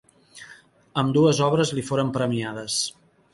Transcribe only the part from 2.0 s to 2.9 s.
premiades.